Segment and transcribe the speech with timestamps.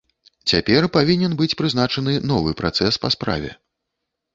[0.51, 3.51] Цяпер павінен быць прызначаны новы працэс па справе.